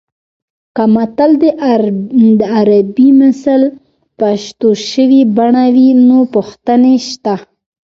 که 0.75 0.83
متل 0.95 1.31
د 2.39 2.41
عربي 2.55 3.09
مثل 3.21 3.61
پښتو 4.19 4.69
شوې 4.89 5.21
بڼه 5.37 5.65
وي 5.75 5.89
نو 6.07 6.19
پوښتنې 6.33 6.95
شته 7.09 7.35